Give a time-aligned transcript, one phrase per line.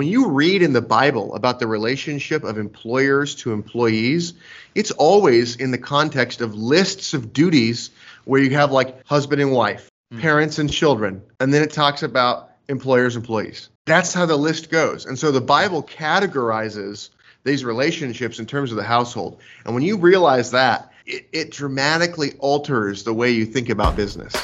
[0.00, 4.32] When you read in the Bible about the relationship of employers to employees,
[4.74, 7.90] it's always in the context of lists of duties
[8.24, 10.18] where you have like husband and wife, mm.
[10.18, 13.68] parents and children, and then it talks about employers employees.
[13.84, 15.04] That's how the list goes.
[15.04, 17.10] And so the Bible categorizes
[17.44, 19.38] these relationships in terms of the household.
[19.66, 24.34] And when you realize that, it, it dramatically alters the way you think about business.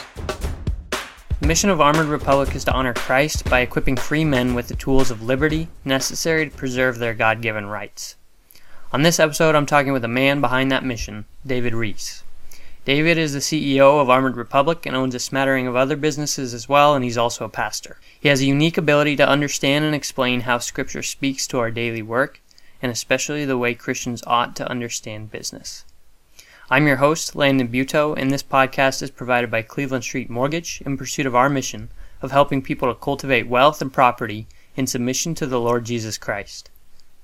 [1.47, 4.75] The mission of Armored Republic is to honor Christ by equipping free men with the
[4.75, 8.17] tools of liberty necessary to preserve their God given rights.
[8.93, 12.25] On this episode, I'm talking with a man behind that mission, David Reece.
[12.85, 16.69] David is the CEO of Armored Republic and owns a smattering of other businesses as
[16.69, 18.01] well, and he's also a pastor.
[18.19, 22.03] He has a unique ability to understand and explain how Scripture speaks to our daily
[22.03, 22.43] work,
[22.83, 25.85] and especially the way Christians ought to understand business.
[26.69, 30.97] I'm your host, Landon Buto, and this podcast is provided by Cleveland Street Mortgage in
[30.97, 35.47] pursuit of our mission of helping people to cultivate wealth and property in submission to
[35.47, 36.69] the Lord Jesus Christ.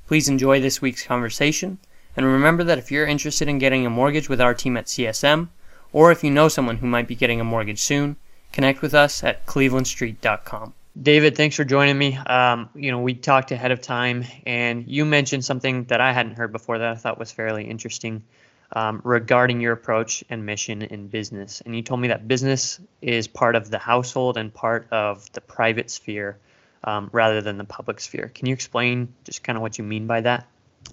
[0.07, 1.79] Please enjoy this week's conversation,
[2.17, 5.49] and remember that if you're interested in getting a mortgage with our team at CSM,
[5.93, 8.15] or if you know someone who might be getting a mortgage soon,
[8.53, 10.73] connect with us at clevelandstreet.com.
[11.03, 12.17] David, thanks for joining me.
[12.17, 16.37] Um, you know, we talked ahead of time, and you mentioned something that I hadn't
[16.37, 18.23] heard before that I thought was fairly interesting
[18.73, 21.61] um, regarding your approach and mission in business.
[21.65, 25.41] And you told me that business is part of the household and part of the
[25.41, 26.39] private sphere
[26.85, 28.31] um, rather than the public sphere.
[28.35, 30.47] Can you explain just kind of what you mean by that?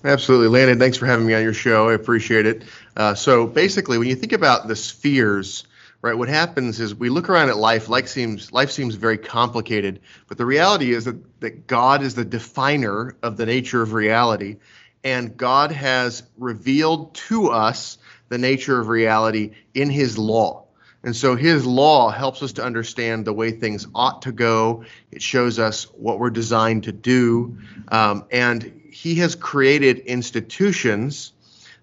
[0.03, 0.79] Absolutely, Landon.
[0.79, 1.89] Thanks for having me on your show.
[1.89, 2.63] I appreciate it.
[2.95, 5.65] Uh, so basically, when you think about the spheres,
[6.01, 7.89] right, what happens is we look around at life.
[7.89, 12.23] Life seems life seems very complicated, but the reality is that, that God is the
[12.23, 14.57] definer of the nature of reality,
[15.03, 17.97] and God has revealed to us
[18.29, 20.65] the nature of reality in His law.
[21.03, 24.83] And so His law helps us to understand the way things ought to go.
[25.11, 27.57] It shows us what we're designed to do.
[27.87, 31.31] Um, and He has created institutions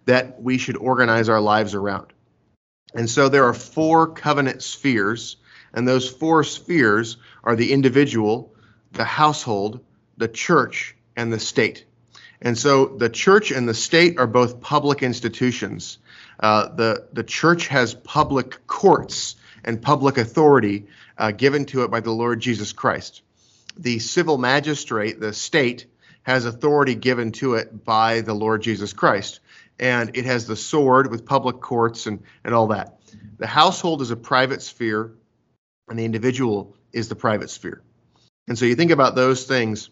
[0.05, 2.13] that we should organize our lives around.
[2.95, 5.37] And so there are four covenant spheres,
[5.73, 8.55] and those four spheres are the individual,
[8.93, 9.81] the household,
[10.17, 11.86] the church, and the state.
[12.41, 15.99] And so the church and the state are both public institutions.
[16.39, 20.87] Uh, the, the church has public courts and public authority
[21.19, 23.23] uh, given to it by the Lord Jesus Christ.
[23.77, 25.87] The civil magistrate, the state,
[26.23, 29.41] has authority given to it by the Lord Jesus Christ.
[29.79, 32.99] And it has the sword with public courts and, and all that.
[33.39, 35.13] The household is a private sphere,
[35.89, 37.83] and the individual is the private sphere.
[38.49, 39.91] And so you think about those things,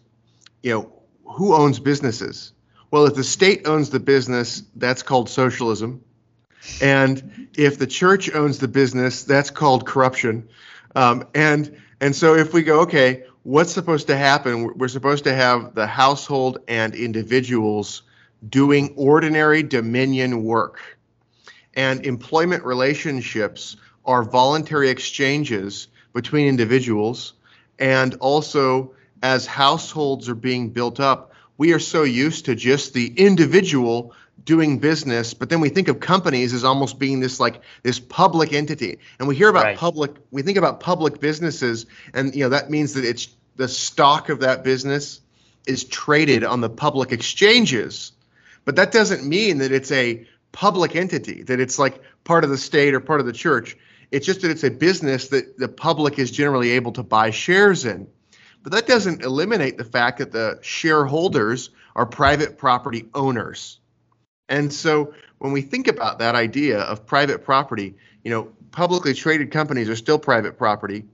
[0.63, 0.94] you know,
[1.25, 2.53] who owns businesses?
[2.91, 6.03] Well, if the state owns the business, that's called socialism.
[6.81, 10.49] And if the church owns the business, that's called corruption.
[10.95, 14.77] Um, and and so if we go, okay, what's supposed to happen?
[14.77, 18.03] We're supposed to have the household and individuals
[18.49, 20.81] doing ordinary dominion work.
[21.75, 27.33] And employment relationships are voluntary exchanges between individuals
[27.79, 28.94] and also
[29.25, 34.13] as households are being built up, we are so used to just the individual
[34.43, 38.53] doing business, but then we think of companies as almost being this like this public
[38.53, 38.99] entity.
[39.17, 39.77] And we hear about right.
[39.77, 44.29] public, we think about public businesses, and you know that means that it's the stock
[44.29, 45.21] of that business
[45.65, 48.11] is traded on the public exchanges.
[48.63, 52.59] But that doesn't mean that it's a public entity, that it's like part of the
[52.59, 53.75] state or part of the church.
[54.11, 57.85] It's just that it's a business that the public is generally able to buy shares
[57.85, 58.07] in.
[58.65, 63.79] But that doesn't eliminate the fact that the shareholders are private property owners.
[64.49, 67.93] And so when we think about that idea of private property,
[68.23, 71.05] you know, publicly traded companies are still private property.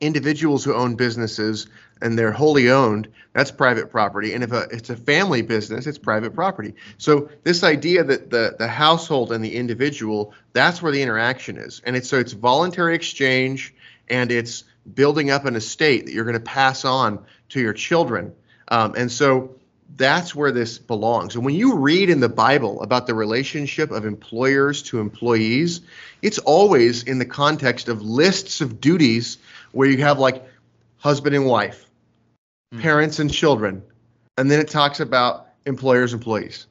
[0.00, 1.68] Individuals who own businesses
[2.02, 4.34] and they're wholly owned, that's private property.
[4.34, 6.74] And if a, it's a family business, it's private property.
[6.98, 11.80] So this idea that the, the household and the individual, that's where the interaction is.
[11.86, 13.72] And it's so it's voluntary exchange
[14.08, 18.34] and it's building up an estate that you're going to pass on to your children.
[18.68, 19.56] Um, and so
[19.96, 21.34] that's where this belongs.
[21.34, 25.80] And when you read in the Bible about the relationship of employers to employees,
[26.22, 29.38] it's always in the context of lists of duties
[29.72, 30.44] where you have like
[30.98, 31.86] husband and wife,
[32.72, 32.80] mm.
[32.80, 33.82] parents and children,
[34.36, 36.66] and then it talks about employers and employees.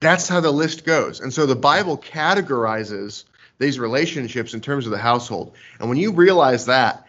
[0.00, 1.20] That's how the list goes.
[1.20, 3.24] And so the Bible categorizes
[3.58, 5.56] these relationships in terms of the household.
[5.80, 7.07] And when you realize that,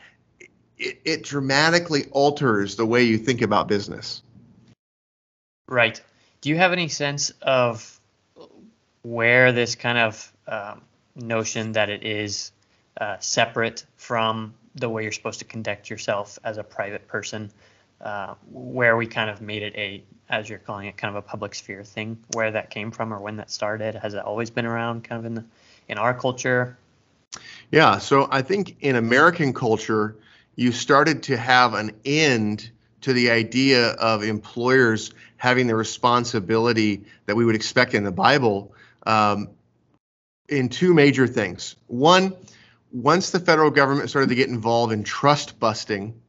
[0.79, 4.23] it, it dramatically alters the way you think about business.
[5.67, 6.01] Right.
[6.41, 7.99] Do you have any sense of
[9.03, 10.81] where this kind of um,
[11.15, 12.51] notion that it is
[12.99, 17.51] uh, separate from the way you're supposed to conduct yourself as a private person
[18.01, 21.27] uh, where we kind of made it a, as you're calling it, kind of a
[21.27, 23.95] public sphere thing, where that came from or when that started?
[23.95, 25.43] Has it always been around kind of in the,
[25.89, 26.77] in our culture?
[27.71, 30.15] Yeah, so I think in American culture,
[30.59, 32.69] you started to have an end
[32.99, 38.73] to the idea of employers having the responsibility that we would expect in the Bible
[39.07, 39.51] um,
[40.49, 41.77] in two major things.
[41.87, 42.35] One,
[42.91, 46.19] once the federal government started to get involved in trust busting,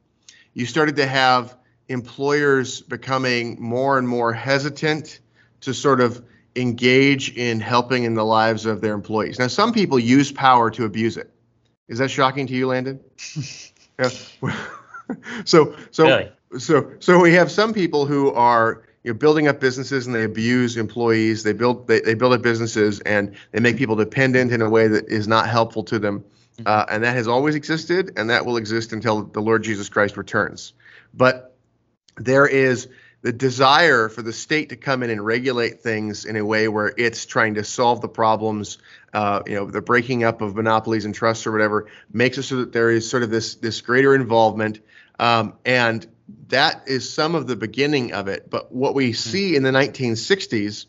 [0.53, 1.57] you started to have
[1.89, 5.19] employers becoming more and more hesitant
[5.59, 6.23] to sort of
[6.55, 9.39] engage in helping in the lives of their employees.
[9.39, 11.29] Now, some people use power to abuse it.
[11.89, 13.01] Is that shocking to you, Landon?
[14.01, 14.65] yeah.
[15.45, 16.31] so, so, really?
[16.57, 20.23] so, so we have some people who are you know, building up businesses and they
[20.23, 21.43] abuse employees.
[21.43, 24.87] They build they, they build up businesses and they make people dependent in a way
[24.87, 26.19] that is not helpful to them.
[26.19, 26.63] Mm-hmm.
[26.65, 30.17] Uh, and that has always existed, and that will exist until the Lord Jesus Christ
[30.17, 30.73] returns.
[31.13, 31.55] But
[32.17, 32.89] there is
[33.21, 36.91] the desire for the state to come in and regulate things in a way where
[36.97, 38.79] it's trying to solve the problems,
[39.13, 42.57] uh, you know, the breaking up of monopolies and trusts or whatever, makes it so
[42.57, 44.79] that there is sort of this this greater involvement,
[45.19, 46.05] um, and
[46.47, 48.49] that is some of the beginning of it.
[48.49, 49.15] But what we hmm.
[49.15, 50.85] see in the 1960s,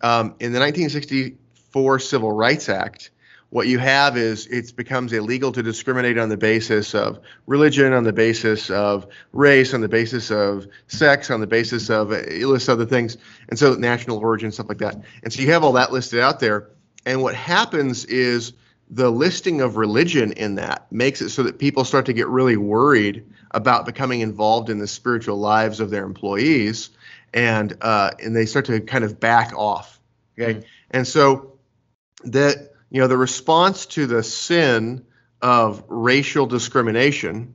[0.00, 3.10] um, in the 1964 Civil Rights Act,
[3.50, 8.02] what you have is it becomes illegal to discriminate on the basis of religion, on
[8.02, 12.68] the basis of race, on the basis of sex, on the basis of a list
[12.68, 13.16] of other things,
[13.48, 14.96] and so national origin, stuff like that.
[15.22, 16.70] And so you have all that listed out there.
[17.06, 18.52] And what happens is
[18.90, 22.56] the listing of religion in that makes it so that people start to get really
[22.56, 26.90] worried about becoming involved in the spiritual lives of their employees,
[27.32, 29.98] and uh, and they start to kind of back off.
[30.38, 30.66] Okay, mm-hmm.
[30.90, 31.58] and so
[32.24, 35.04] that you know, the response to the sin
[35.42, 37.54] of racial discrimination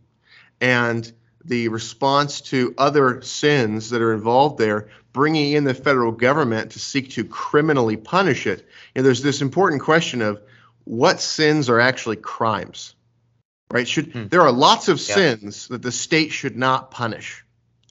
[0.59, 1.11] and
[1.45, 6.79] the response to other sins that are involved there, bringing in the federal government to
[6.79, 8.67] seek to criminally punish it.
[8.95, 10.41] And there's this important question of
[10.83, 12.95] what sins are actually crimes,
[13.71, 13.87] right?
[13.87, 14.27] Should hmm.
[14.27, 15.15] there are lots of yeah.
[15.15, 17.43] sins that the state should not punish,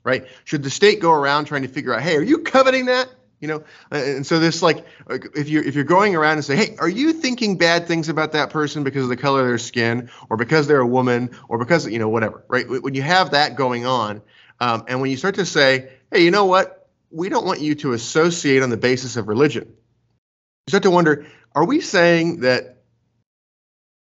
[0.05, 0.27] right?
[0.45, 3.09] Should the state go around trying to figure out, hey, are you coveting that?
[3.41, 3.65] You know?
[3.91, 7.13] And so this like if you if you're going around and say hey are you
[7.13, 10.67] thinking bad things about that person because of the color of their skin or because
[10.67, 12.69] they're a woman or because you know whatever right?
[12.69, 14.23] When you have that going on
[14.61, 16.77] um, and when you start to say hey you know what?
[17.11, 19.67] We don't want you to associate on the basis of religion.
[19.67, 22.83] You start to wonder are we saying that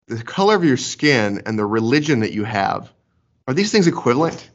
[0.09, 2.91] the color of your skin and the religion that you have
[3.47, 4.51] are these things equivalent?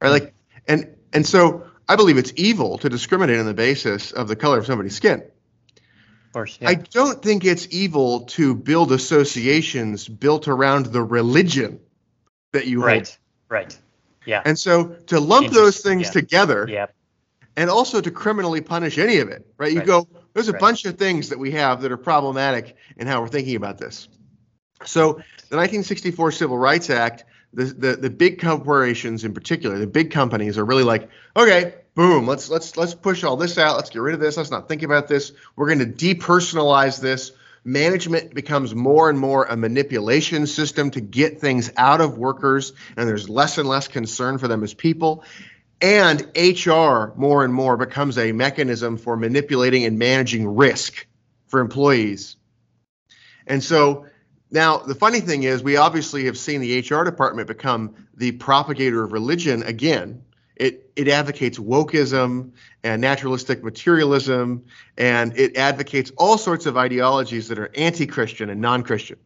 [0.00, 0.10] Right?
[0.10, 0.34] Like
[0.68, 4.58] and and so I believe it's evil to discriminate on the basis of the color
[4.58, 5.22] of somebody's skin.
[5.22, 6.68] Of course, yeah.
[6.68, 11.80] I don't think it's evil to build associations built around the religion
[12.52, 13.08] that you right.
[13.08, 13.18] hold.
[13.48, 13.78] Right.
[14.24, 14.40] Yeah.
[14.44, 16.10] And so to lump those things yeah.
[16.12, 16.86] together yeah.
[17.56, 19.72] and also to criminally punish any of it, right?
[19.72, 19.86] You right.
[19.88, 20.60] go, there's a right.
[20.60, 24.08] bunch of things that we have that are problematic in how we're thinking about this.
[24.84, 30.10] So the 1964 Civil Rights Act the, the the big corporations in particular, the big
[30.10, 33.76] companies are really like, okay, boom, let's let's let's push all this out.
[33.76, 34.36] Let's get rid of this.
[34.36, 35.32] Let's not think about this.
[35.56, 37.32] We're going to depersonalize this.
[37.62, 43.08] Management becomes more and more a manipulation system to get things out of workers, and
[43.08, 45.24] there's less and less concern for them as people.
[45.82, 51.06] And HR more and more becomes a mechanism for manipulating and managing risk
[51.48, 52.36] for employees.
[53.46, 54.06] And so
[54.50, 59.04] now, the funny thing is, we obviously have seen the HR department become the propagator
[59.04, 60.22] of religion again.
[60.56, 62.52] It, it advocates wokeism
[62.82, 64.64] and naturalistic materialism,
[64.98, 69.18] and it advocates all sorts of ideologies that are anti Christian and non Christian.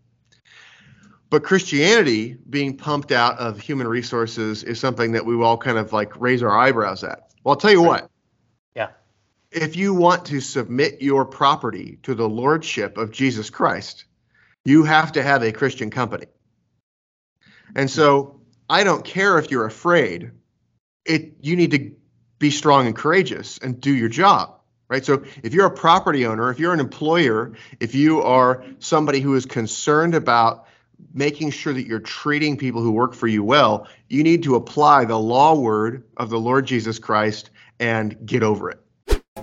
[1.30, 5.92] But Christianity being pumped out of human resources is something that we all kind of
[5.92, 7.30] like raise our eyebrows at.
[7.42, 8.08] Well, I'll tell you what.
[8.76, 8.90] Yeah.
[9.50, 14.04] If you want to submit your property to the lordship of Jesus Christ,
[14.64, 16.26] you have to have a Christian company.
[17.74, 20.30] And so I don't care if you're afraid.
[21.04, 21.92] It you need to
[22.38, 24.60] be strong and courageous and do your job.
[24.88, 25.04] Right?
[25.04, 29.34] So if you're a property owner, if you're an employer, if you are somebody who
[29.34, 30.66] is concerned about
[31.12, 35.04] making sure that you're treating people who work for you well, you need to apply
[35.04, 38.83] the law word of the Lord Jesus Christ and get over it.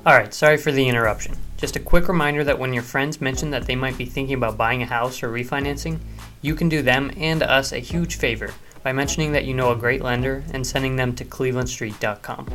[0.05, 1.35] All right, sorry for the interruption.
[1.57, 4.57] Just a quick reminder that when your friends mention that they might be thinking about
[4.57, 5.99] buying a house or refinancing,
[6.41, 8.51] you can do them and us a huge favor
[8.83, 12.47] by mentioning that you know a great lender and sending them to clevelandstreet.com.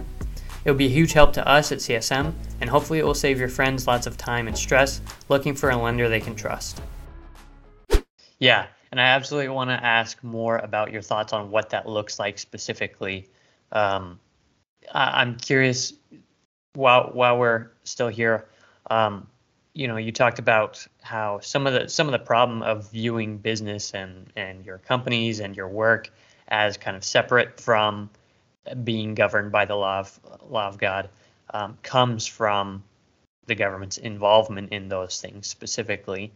[0.65, 3.39] It will be a huge help to us at CSM, and hopefully, it will save
[3.39, 6.81] your friends lots of time and stress looking for a lender they can trust.
[8.41, 12.19] Yeah, and I absolutely want to ask more about your thoughts on what that looks
[12.19, 13.29] like specifically.
[13.71, 14.19] Um,
[14.93, 15.93] I'm curious
[16.77, 18.47] while while we're still here.
[18.91, 19.27] Um,
[19.75, 23.39] you know, you talked about how some of the some of the problem of viewing
[23.39, 26.11] business and and your companies and your work
[26.49, 28.09] as kind of separate from
[28.85, 31.09] being governed by the law of law of God
[31.51, 32.83] um, comes from
[33.47, 36.33] the government's involvement in those things specifically.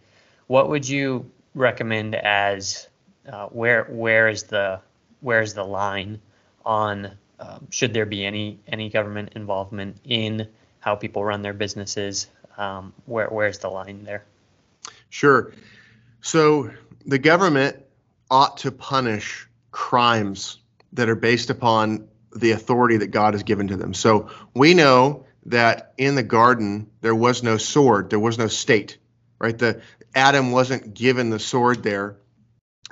[0.47, 2.89] What would you recommend as
[3.31, 4.81] uh, where where is the
[5.21, 6.21] where is the line
[6.65, 10.49] on um, should there be any any government involvement in
[10.81, 12.29] how people run their businesses?
[12.57, 14.25] Um, where where's the line there?
[15.09, 15.53] Sure.
[16.21, 16.71] So
[17.07, 17.77] the government
[18.31, 20.59] ought to punish crimes
[20.93, 23.95] that are based upon the authority that God has given to them.
[23.95, 28.99] So we know that in the garden there was no sword, there was no state,
[29.39, 29.57] right?
[29.57, 29.81] The
[30.15, 32.17] Adam wasn't given the sword there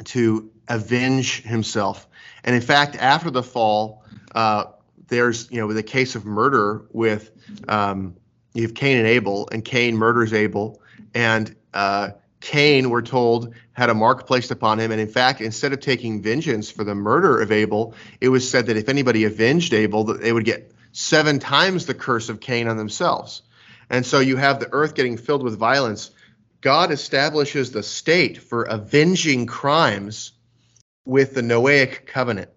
[0.05, 2.07] to avenge himself.
[2.45, 4.05] And in fact, after the fall,
[4.35, 4.65] uh,
[5.09, 7.31] there's you know the case of murder with
[7.69, 8.17] um,
[8.55, 10.83] you have Cain and Abel, and Cain murders Abel,
[11.15, 14.93] and uh, Cain, we're told, had a mark placed upon him.
[14.93, 18.67] And in fact, instead of taking vengeance for the murder of Abel, it was said
[18.67, 22.69] that if anybody avenged Abel, that they would get seven times the curse of Cain
[22.69, 23.43] on themselves.
[23.91, 26.11] And so you have the earth getting filled with violence.
[26.61, 30.33] God establishes the state for avenging crimes
[31.05, 32.51] with the Noahic covenant.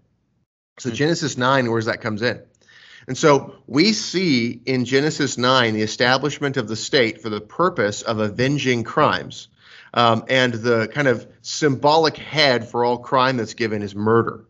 [0.79, 0.95] So mm-hmm.
[0.95, 2.41] Genesis 9, where's that comes in?
[3.07, 8.03] And so we see in Genesis 9 the establishment of the state for the purpose
[8.03, 9.47] of avenging crimes.
[9.93, 14.45] Um, and the kind of symbolic head for all crime that's given is murder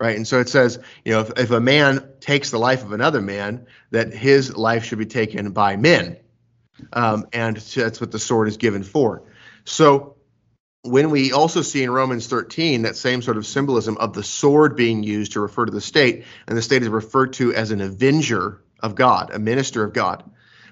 [0.00, 0.16] right?
[0.16, 3.20] And so it says, you know, if, if a man takes the life of another
[3.20, 6.16] man, that his life should be taken by men.
[6.94, 9.22] Um, and that's what the sword is given for.
[9.64, 10.16] So
[10.82, 14.76] when we also see in Romans 13 that same sort of symbolism of the sword
[14.76, 17.80] being used to refer to the state, and the state is referred to as an
[17.80, 20.24] avenger of God, a minister of God.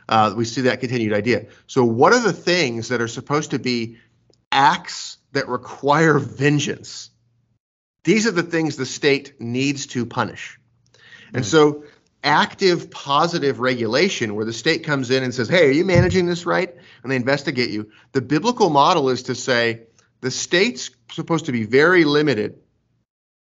[0.08, 1.46] Uh, we see that continued idea.
[1.66, 3.98] So, what are the things that are supposed to be
[4.50, 7.10] acts that require vengeance?
[8.04, 10.58] These are the things the state needs to punish.
[11.34, 11.48] And hmm.
[11.50, 11.84] so
[12.24, 16.46] active positive regulation where the state comes in and says, "Hey, are you managing this
[16.46, 17.90] right?" and they investigate you.
[18.12, 19.82] The biblical model is to say
[20.20, 22.58] the state's supposed to be very limited.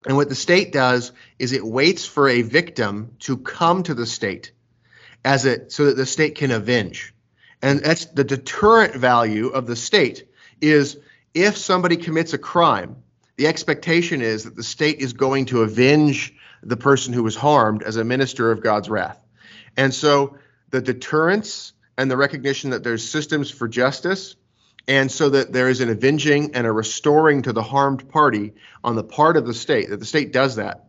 [0.06, 4.06] And what the state does is it waits for a victim to come to the
[4.06, 4.52] state
[5.24, 7.12] as it so that the state can avenge.
[7.62, 10.28] And that's the deterrent value of the state
[10.60, 10.98] is
[11.34, 12.96] if somebody commits a crime,
[13.36, 17.82] the expectation is that the state is going to avenge the person who was harmed
[17.82, 19.20] as a minister of God's wrath.
[19.76, 20.38] And so
[20.70, 24.36] the deterrence and the recognition that there's systems for justice
[24.88, 28.52] and so that there is an avenging and a restoring to the harmed party
[28.84, 30.84] on the part of the state that the state does that.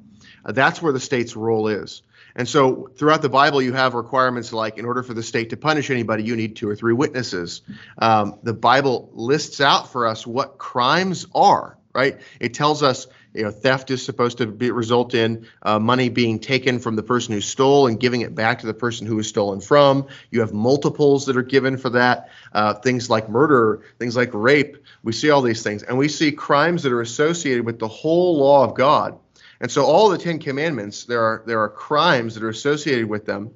[0.46, 2.04] Uh, that's where the state's role is.
[2.36, 5.58] And so throughout the bible you have requirements like in order for the state to
[5.58, 7.62] punish anybody you need two or three witnesses.
[7.98, 12.22] Um, the bible lists out for us what crimes are right?
[12.40, 16.40] It tells us you know theft is supposed to be, result in uh, money being
[16.40, 19.30] taken from the person who stole and giving it back to the person who was
[19.30, 20.08] stolen from.
[20.32, 22.32] You have multiples that are given for that.
[22.52, 24.78] Uh, things like murder, things like rape.
[25.04, 28.38] We see all these things, and we see crimes that are associated with the whole
[28.38, 29.20] law of God.
[29.62, 33.26] And so, all the Ten Commandments, there are there are crimes that are associated with
[33.26, 33.52] them,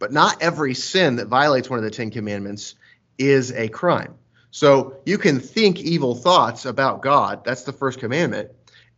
[0.00, 2.74] but not every sin that violates one of the Ten Commandments
[3.16, 4.16] is a crime.
[4.50, 7.44] So you can think evil thoughts about God.
[7.44, 8.50] That's the first commandment.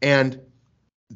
[0.02, 0.40] And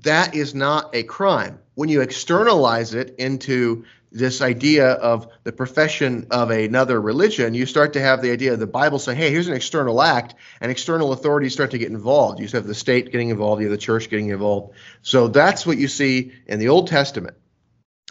[0.02, 1.58] that is not a crime.
[1.74, 7.94] When you externalize it into this idea of the profession of another religion, you start
[7.94, 11.12] to have the idea of the Bible saying, hey, here's an external act, and external
[11.12, 12.40] authorities start to get involved.
[12.40, 14.74] You have the state getting involved, you have the church getting involved.
[15.02, 17.36] So that's what you see in the Old Testament.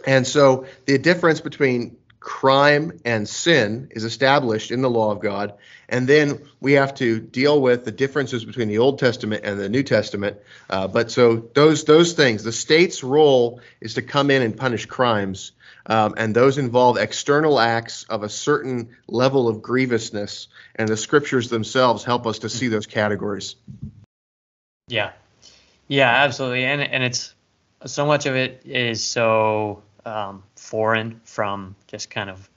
[0.05, 5.53] And so the difference between crime and sin is established in the law of God.
[5.87, 9.69] And then we have to deal with the differences between the Old Testament and the
[9.69, 10.37] New Testament.
[10.67, 14.87] Uh, but so those those things, the state's role is to come in and punish
[14.87, 15.51] crimes,
[15.85, 20.47] um, and those involve external acts of a certain level of grievousness.
[20.75, 23.55] And the scriptures themselves help us to see those categories.
[24.87, 25.11] Yeah,
[25.87, 27.35] yeah, absolutely, and and it's
[27.85, 32.49] so much of it is so um, foreign from just kind of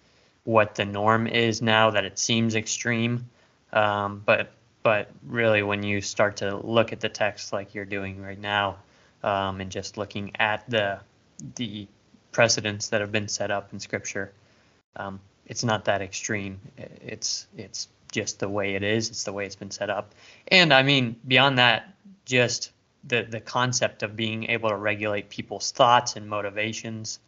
[0.45, 3.29] what the norm is now that it seems extreme.
[3.73, 4.53] Um, but
[4.83, 8.77] but really, when you start to look at the text like you're doing right now,
[9.23, 11.01] um, and just looking at the
[11.57, 11.87] the
[12.33, 14.33] precedents that have been set up in Scripture,
[14.97, 16.61] um, it's not that extreme.
[16.77, 19.11] It's it's just the way it is.
[19.11, 20.15] It's the way it's been set up.
[20.49, 22.73] And I mean, beyond that, just
[23.05, 27.19] the the concept of being able to regulate people's thoughts and motivations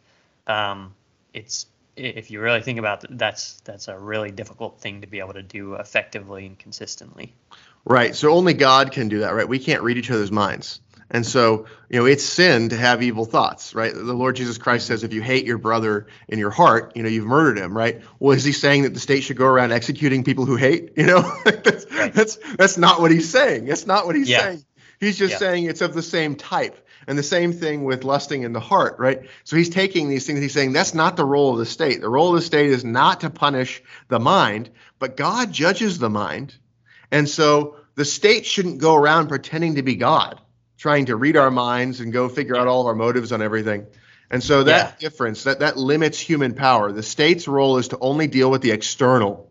[0.47, 0.93] um,
[1.33, 5.19] it's if you really think about it, that's that's a really difficult thing to be
[5.19, 7.33] able to do effectively and consistently.
[7.83, 8.15] Right.
[8.15, 9.47] So only God can do that, right?
[9.47, 10.81] We can't read each other's minds.
[11.13, 13.93] And so, you know, it's sin to have evil thoughts, right?
[13.93, 17.09] The Lord Jesus Christ says if you hate your brother in your heart, you know,
[17.09, 18.01] you've murdered him, right?
[18.19, 20.93] Well, is he saying that the state should go around executing people who hate?
[20.95, 22.13] You know, that's, right.
[22.13, 23.65] that's that's not what he's saying.
[23.65, 24.39] That's not what he's yeah.
[24.39, 24.65] saying.
[25.01, 25.39] He's just yeah.
[25.39, 26.77] saying it's of the same type.
[27.07, 29.23] And the same thing with lusting in the heart, right?
[29.43, 31.99] So he's taking these things, he's saying that's not the role of the state.
[31.99, 36.11] The role of the state is not to punish the mind, but God judges the
[36.11, 36.55] mind.
[37.09, 40.39] And so the state shouldn't go around pretending to be God
[40.77, 43.85] trying to read our minds and go figure out all of our motives on everything.
[44.31, 45.09] And so that yeah.
[45.09, 46.91] difference, that, that limits human power.
[46.91, 49.50] The state's role is to only deal with the external.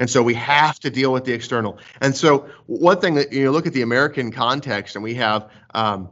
[0.00, 1.78] And so we have to deal with the external.
[2.00, 6.08] And so one thing that you look at the American context, and we have um,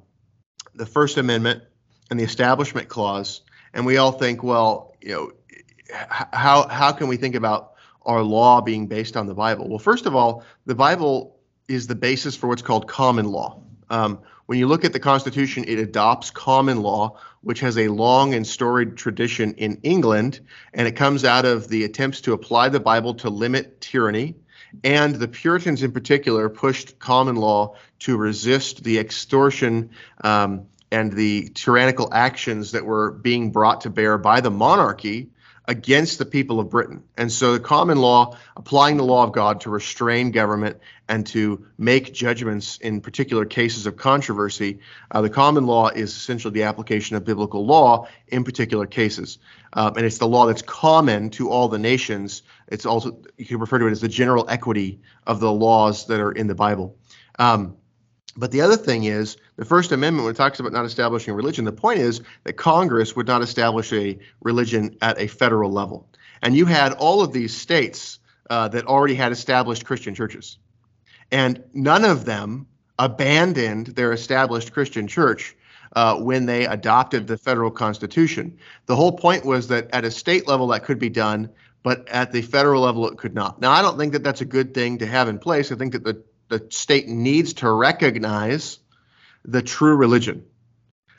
[0.74, 1.62] the First Amendment
[2.10, 3.40] and the Establishment Clause,
[3.72, 5.32] and we all think, well, you know,
[5.90, 9.66] how how can we think about our law being based on the Bible?
[9.66, 13.62] Well, first of all, the Bible is the basis for what's called common law.
[13.88, 18.32] Um, when you look at the Constitution, it adopts common law, which has a long
[18.32, 20.40] and storied tradition in England,
[20.72, 24.36] and it comes out of the attempts to apply the Bible to limit tyranny.
[24.82, 29.90] And the Puritans, in particular, pushed common law to resist the extortion
[30.24, 35.28] um, and the tyrannical actions that were being brought to bear by the monarchy
[35.68, 37.04] against the people of Britain.
[37.18, 41.66] And so the common law, applying the law of God to restrain government and to
[41.76, 47.16] make judgments in particular cases of controversy, uh, the common law is essentially the application
[47.16, 49.38] of biblical law in particular cases.
[49.74, 52.42] Um, and it's the law that's common to all the nations.
[52.68, 56.18] It's also, you can refer to it as the general equity of the laws that
[56.18, 56.96] are in the Bible.
[57.38, 57.76] Um,
[58.36, 61.36] but the other thing is, the First Amendment, when it talks about not establishing a
[61.36, 66.08] religion, the point is that Congress would not establish a religion at a federal level.
[66.42, 68.18] And you had all of these states
[68.50, 70.58] uh, that already had established Christian churches.
[71.30, 72.66] And none of them
[72.98, 75.56] abandoned their established Christian church
[75.94, 78.58] uh, when they adopted the federal constitution.
[78.86, 81.50] The whole point was that at a state level that could be done,
[81.82, 83.60] but at the federal level it could not.
[83.60, 85.72] Now, I don't think that that's a good thing to have in place.
[85.72, 88.78] I think that the the state needs to recognize
[89.44, 90.44] the true religion.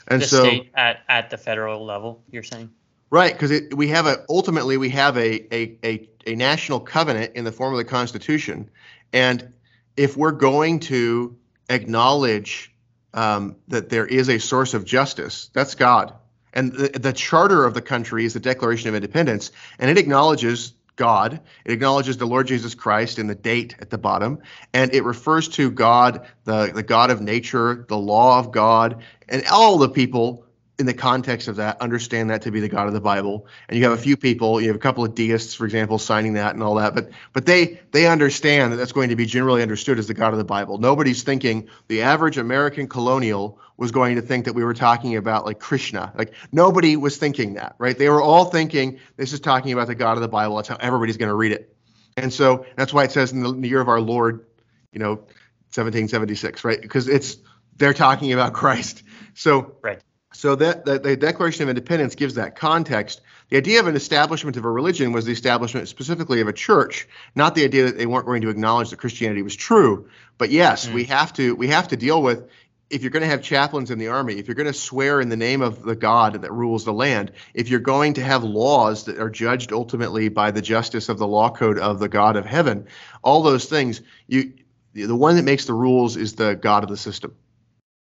[0.07, 2.71] And the so state at, at the federal level, you're saying?
[3.11, 7.43] Right, because we have a ultimately we have a, a, a, a national covenant in
[7.43, 8.69] the form of the Constitution.
[9.11, 9.53] And
[9.97, 11.35] if we're going to
[11.69, 12.73] acknowledge
[13.13, 16.13] um, that there is a source of justice, that's God.
[16.53, 20.73] And the, the charter of the country is the Declaration of Independence, and it acknowledges
[20.99, 21.39] God.
[21.63, 24.39] It acknowledges the Lord Jesus Christ in the date at the bottom,
[24.73, 29.43] and it refers to God, the, the God of nature, the law of God, and
[29.47, 30.45] all the people
[30.79, 33.45] in the context of that, understand that to be the God of the Bible.
[33.67, 36.33] And you have a few people, you have a couple of deists, for example, signing
[36.33, 39.61] that and all that, but but they they understand that that's going to be generally
[39.61, 40.77] understood as the God of the Bible.
[40.77, 45.45] Nobody's thinking the average American colonial was going to think that we were talking about
[45.45, 46.13] like Krishna.
[46.15, 47.97] Like nobody was thinking that, right?
[47.97, 50.55] They were all thinking this is talking about the God of the Bible.
[50.55, 51.75] That's how everybody's going to read it.
[52.17, 54.45] And so that's why it says in the, in the year of our Lord,
[54.91, 55.15] you know,
[55.75, 56.81] 1776, right?
[56.81, 57.37] Because it's
[57.77, 59.03] they're talking about Christ.
[59.33, 60.01] So right.
[60.31, 63.21] So that, that, the Declaration of Independence gives that context.
[63.49, 67.07] The idea of an establishment of a religion was the establishment specifically of a church,
[67.33, 70.07] not the idea that they weren't going to acknowledge that Christianity was true.
[70.37, 70.93] But yes, mm.
[70.93, 72.47] we have to we have to deal with
[72.89, 75.29] if you're going to have chaplains in the army, if you're going to swear in
[75.29, 79.05] the name of the God that rules the land, if you're going to have laws
[79.05, 82.45] that are judged ultimately by the justice of the law code of the God of
[82.45, 82.87] heaven,
[83.23, 84.53] all those things, you
[84.93, 87.35] the one that makes the rules is the God of the system.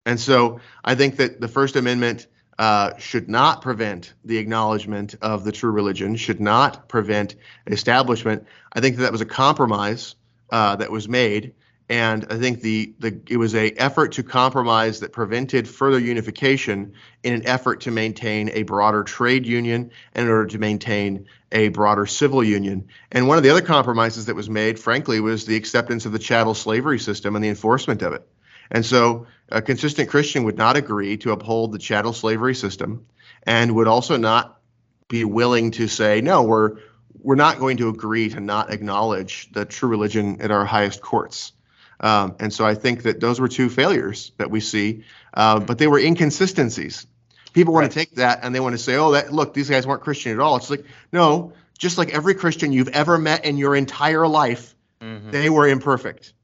[0.09, 5.44] And so I think that the First Amendment uh, should not prevent the acknowledgement of
[5.44, 7.35] the true religion, should not prevent
[7.66, 8.47] establishment.
[8.73, 10.14] I think that, that was a compromise
[10.49, 11.53] uh, that was made.
[11.90, 16.94] And I think the, the it was a effort to compromise that prevented further unification
[17.23, 21.68] in an effort to maintain a broader trade union and in order to maintain a
[21.68, 22.88] broader civil union.
[23.12, 26.18] And one of the other compromises that was made, frankly, was the acceptance of the
[26.18, 28.27] chattel slavery system and the enforcement of it.
[28.70, 33.07] And so a consistent Christian would not agree to uphold the chattel slavery system
[33.44, 34.61] and would also not
[35.09, 36.78] be willing to say, no, we're
[37.20, 41.52] we're not going to agree to not acknowledge the true religion at our highest courts.
[42.00, 45.04] Um, and so I think that those were two failures that we see,
[45.35, 47.07] uh, but they were inconsistencies.
[47.52, 47.90] People want right.
[47.90, 50.33] to take that and they want to say, oh, that look, these guys weren't Christian
[50.33, 50.57] at all.
[50.57, 55.31] It's like, no, just like every Christian you've ever met in your entire life, mm-hmm.
[55.31, 56.35] they were imperfect.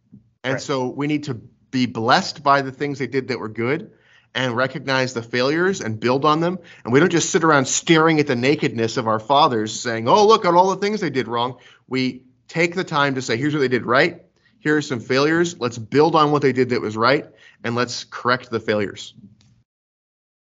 [0.43, 0.63] And right.
[0.63, 1.41] so we need to
[1.75, 3.91] be blessed by the things they did that were good
[4.33, 6.61] and recognize the failures and build on them.
[6.85, 10.25] And we don't just sit around staring at the nakedness of our fathers saying, oh,
[10.25, 11.59] look at all the things they did wrong.
[11.89, 14.23] We take the time to say, here's what they did right.
[14.61, 15.59] Here are some failures.
[15.59, 17.27] Let's build on what they did that was right,
[17.65, 19.13] and let's correct the failures.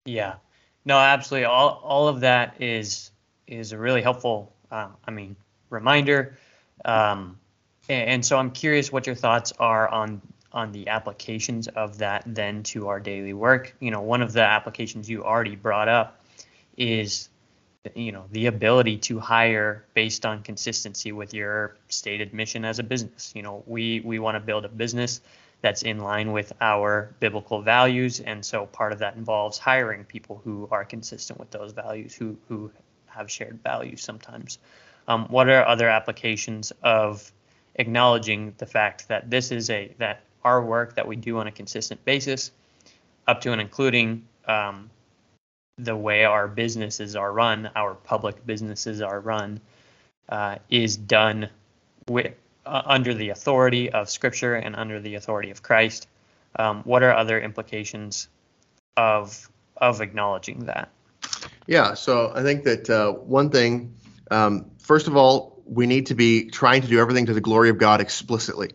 [0.04, 0.34] Yeah,
[0.84, 1.46] no, absolutely.
[1.46, 3.10] All all of that is
[3.48, 4.54] is a really helpful.
[4.70, 5.34] Uh, I mean,
[5.70, 6.38] reminder.
[6.84, 7.40] Um,
[7.88, 12.22] and, and so I'm curious what your thoughts are on on the applications of that
[12.26, 13.74] then to our daily work.
[13.80, 16.20] You know, one of the applications you already brought up
[16.76, 17.28] is
[17.94, 22.82] you know the ability to hire based on consistency with your stated mission as a
[22.82, 25.20] business you know we we want to build a business
[25.62, 30.40] that's in line with our biblical values and so part of that involves hiring people
[30.44, 32.70] who are consistent with those values who who
[33.06, 34.58] have shared values sometimes
[35.08, 37.32] um, what are other applications of
[37.74, 41.52] acknowledging the fact that this is a that our work that we do on a
[41.52, 42.50] consistent basis,
[43.26, 44.90] up to and including um,
[45.78, 49.60] the way our businesses are run, our public businesses are run,
[50.28, 51.48] uh, is done
[52.08, 52.34] with,
[52.66, 56.08] uh, under the authority of Scripture and under the authority of Christ.
[56.56, 58.28] Um, what are other implications
[58.96, 60.90] of of acknowledging that?
[61.66, 63.94] Yeah, so I think that uh, one thing,
[64.30, 67.70] um, first of all, we need to be trying to do everything to the glory
[67.70, 68.70] of God explicitly.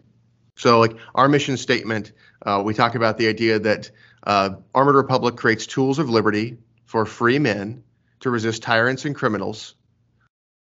[0.58, 2.12] So, like our mission statement,
[2.46, 3.92] uh, we talk about the idea that
[4.24, 7.84] uh, Armored Republic creates tools of liberty for free men
[8.22, 9.76] to resist tyrants and criminals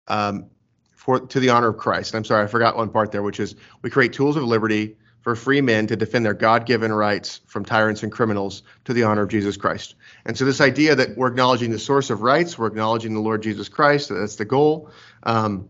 [0.08, 0.52] um,
[0.96, 2.14] for to the honor of Christ.
[2.14, 5.36] I'm sorry, I forgot one part there, which is we create tools of liberty for
[5.36, 9.30] free men to defend their God-given rights from tyrants and criminals to the honor of
[9.30, 9.96] Jesus Christ.
[10.26, 13.42] And so this idea that we're acknowledging the source of rights, we're acknowledging the Lord
[13.42, 14.92] Jesus Christ, that's the goal.
[15.24, 15.70] Um,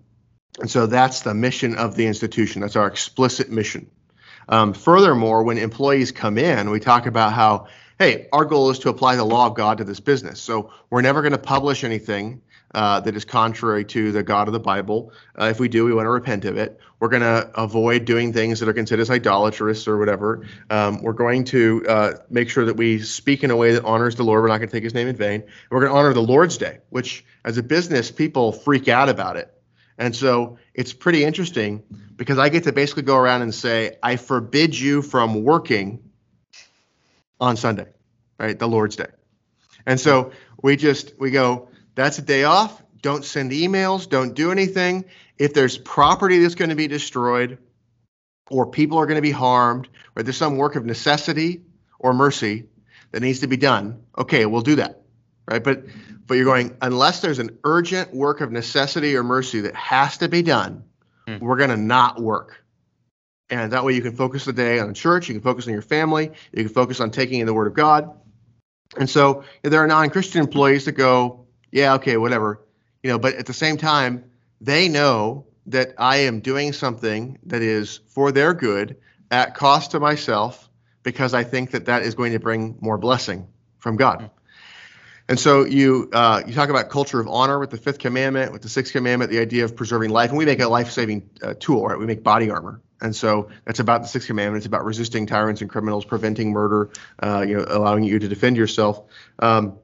[0.60, 2.62] and so that's the mission of the institution.
[2.62, 3.90] That's our explicit mission.
[4.50, 7.68] Um, furthermore, when employees come in, we talk about how,
[8.00, 10.42] hey, our goal is to apply the law of God to this business.
[10.42, 12.42] So we're never going to publish anything
[12.74, 15.12] uh, that is contrary to the God of the Bible.
[15.40, 16.80] Uh, if we do, we want to repent of it.
[17.00, 20.48] We're going to avoid doing things that are considered as idolatrous or whatever.
[20.70, 24.16] Um, we're going to uh, make sure that we speak in a way that honors
[24.16, 24.42] the Lord.
[24.42, 25.44] We're not going to take his name in vain.
[25.70, 29.36] We're going to honor the Lord's Day, which as a business, people freak out about
[29.36, 29.54] it.
[29.98, 31.84] And so it's pretty interesting
[32.16, 36.12] because I get to basically go around and say, I forbid you from working
[37.40, 37.88] on Sunday,
[38.38, 38.58] right?
[38.58, 39.08] The Lord's Day.
[39.86, 40.32] And so
[40.62, 42.82] we just, we go, that's a day off.
[43.02, 44.08] Don't send emails.
[44.08, 45.06] Don't do anything.
[45.38, 47.58] If there's property that's going to be destroyed
[48.50, 51.64] or people are going to be harmed or there's some work of necessity
[52.00, 52.66] or mercy
[53.12, 55.02] that needs to be done, okay, we'll do that,
[55.50, 55.64] right?
[55.64, 55.86] But
[56.32, 60.30] but you're going unless there's an urgent work of necessity or mercy that has to
[60.30, 60.82] be done
[61.28, 61.38] mm.
[61.42, 62.64] we're going to not work
[63.50, 65.82] and that way you can focus the day on church you can focus on your
[65.82, 68.18] family you can focus on taking in the word of god
[68.98, 72.62] and so there are non-christian employees that go yeah okay whatever
[73.04, 74.24] you know but at the same time
[74.62, 78.96] they know that i am doing something that is for their good
[79.32, 80.70] at cost to myself
[81.04, 83.46] because i think that that is going to bring more blessing
[83.80, 84.30] from god mm.
[85.32, 88.64] And so you uh, you talk about culture of honor with the fifth commandment, with
[88.64, 91.88] the sixth commandment, the idea of preserving life, and we make a life-saving uh, tool,
[91.88, 91.98] right?
[91.98, 94.58] We make body armor, and so that's about the sixth commandment.
[94.58, 96.90] It's about resisting tyrants and criminals, preventing murder,
[97.24, 99.04] uh, you know, allowing you to defend yourself.
[99.40, 99.78] Um,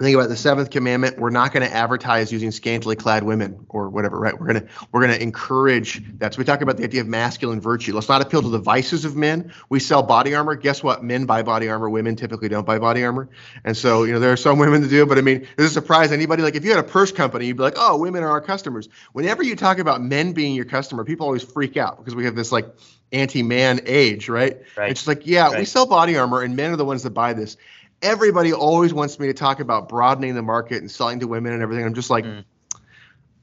[0.00, 3.88] think about the seventh commandment we're not going to advertise using scantily clad women or
[3.88, 4.38] whatever right?
[4.38, 7.06] We're going to we're going to encourage that so we talk about the idea of
[7.06, 7.94] masculine virtue.
[7.94, 9.52] Let's not appeal to the vices of men.
[9.68, 10.56] We sell body armor.
[10.56, 11.04] Guess what?
[11.04, 11.88] Men buy body armor.
[11.88, 13.28] Women typically don't buy body armor.
[13.64, 15.74] And so you know there are some women that do but i mean does it
[15.74, 16.42] surprise anybody.
[16.42, 18.88] Like if you had a purse company you'd be like oh women are our customers.
[19.12, 22.34] Whenever you talk about men being your customer people always freak out because we have
[22.34, 22.66] this like
[23.12, 24.90] anti-man age right, right.
[24.90, 25.60] it's just like yeah right.
[25.60, 27.56] we sell body armor and men are the ones that buy this
[28.02, 31.62] everybody always wants me to talk about broadening the market and selling to women and
[31.62, 31.84] everything.
[31.84, 32.44] I'm just like, mm.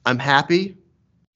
[0.04, 0.76] I'm happy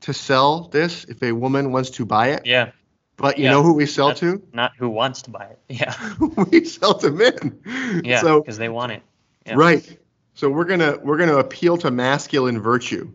[0.03, 2.47] to sell this if a woman wants to buy it.
[2.47, 2.71] Yeah.
[3.17, 3.53] But you yeah.
[3.53, 4.43] know who we sell to?
[4.53, 5.59] Not who wants to buy it.
[5.69, 5.95] Yeah.
[6.51, 8.03] we sell to men.
[8.05, 8.21] Yeah.
[8.21, 9.03] So because they want it.
[9.47, 9.55] Yeah.
[9.57, 9.99] Right.
[10.35, 13.11] So we're gonna we're gonna appeal to masculine virtue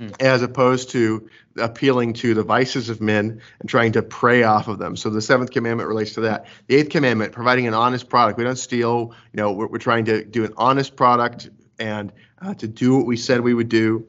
[0.00, 0.14] mm.
[0.20, 1.28] as opposed to
[1.60, 4.96] appealing to the vices of men and trying to prey off of them.
[4.96, 6.46] So the seventh commandment relates to that.
[6.66, 8.38] The eighth commandment, providing an honest product.
[8.38, 9.14] We don't steal.
[9.32, 13.06] You know, we're, we're trying to do an honest product and uh, to do what
[13.06, 14.06] we said we would do.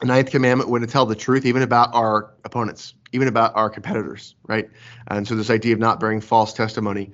[0.00, 3.68] The ninth commandment, we're to tell the truth, even about our opponents, even about our
[3.68, 4.70] competitors, right?
[5.08, 7.12] And so this idea of not bearing false testimony.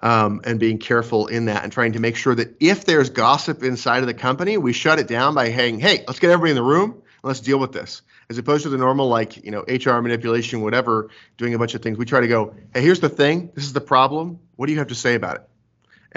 [0.00, 3.62] Um, and being careful in that and trying to make sure that if there's gossip
[3.62, 6.56] inside of the company, we shut it down by saying, hey, let's get everybody in
[6.56, 10.00] the room let's deal with this as opposed to the normal like you know hr
[10.00, 13.50] manipulation whatever doing a bunch of things we try to go hey here's the thing
[13.54, 15.48] this is the problem what do you have to say about it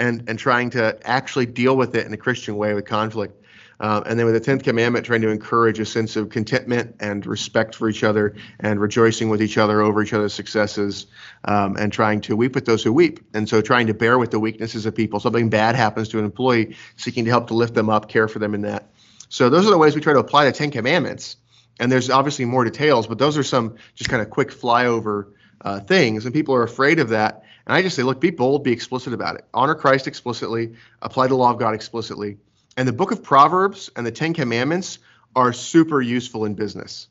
[0.00, 3.36] and and trying to actually deal with it in a Christian way with conflict.
[3.78, 7.24] Uh, and then with the tenth commandment, trying to encourage a sense of contentment and
[7.24, 11.06] respect for each other, and rejoicing with each other over each other's successes,
[11.46, 13.20] um, and trying to weep with those who weep.
[13.32, 15.18] And so, trying to bear with the weaknesses of people.
[15.18, 18.38] Something bad happens to an employee, seeking to help to lift them up, care for
[18.38, 18.90] them in that.
[19.30, 21.36] So those are the ways we try to apply the Ten Commandments.
[21.80, 25.80] And there's obviously more details, but those are some just kind of quick flyover uh,
[25.80, 27.44] things, and people are afraid of that.
[27.66, 29.44] And I just say, look, be bold, be explicit about it.
[29.54, 32.36] Honor Christ explicitly, apply the law of God explicitly.
[32.76, 34.98] And the book of Proverbs and the Ten Commandments
[35.34, 37.08] are super useful in business.